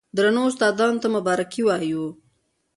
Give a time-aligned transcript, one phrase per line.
[0.15, 2.05] درنو استادانو ته مبارکي وايو،